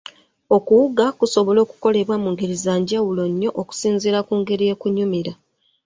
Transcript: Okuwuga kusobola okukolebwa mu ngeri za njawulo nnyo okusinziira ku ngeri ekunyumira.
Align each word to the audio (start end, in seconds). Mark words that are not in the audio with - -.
Okuwuga 0.55 1.05
kusobola 1.19 1.59
okukolebwa 1.65 2.15
mu 2.23 2.29
ngeri 2.33 2.55
za 2.63 2.73
njawulo 2.81 3.23
nnyo 3.31 3.49
okusinziira 3.61 4.19
ku 4.27 4.33
ngeri 4.41 4.65
ekunyumira. 4.73 5.33